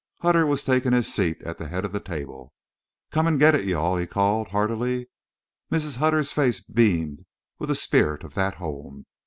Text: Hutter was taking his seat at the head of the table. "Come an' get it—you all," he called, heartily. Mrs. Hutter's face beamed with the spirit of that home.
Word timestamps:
Hutter 0.21 0.47
was 0.47 0.63
taking 0.63 0.93
his 0.93 1.13
seat 1.13 1.39
at 1.43 1.59
the 1.59 1.67
head 1.67 1.85
of 1.85 1.91
the 1.91 1.99
table. 1.99 2.53
"Come 3.11 3.27
an' 3.27 3.37
get 3.37 3.53
it—you 3.53 3.77
all," 3.77 3.97
he 3.97 4.07
called, 4.07 4.47
heartily. 4.47 5.11
Mrs. 5.71 5.97
Hutter's 5.97 6.31
face 6.31 6.59
beamed 6.59 7.23
with 7.59 7.69
the 7.69 7.75
spirit 7.75 8.23
of 8.23 8.33
that 8.33 8.55
home. 8.55 9.05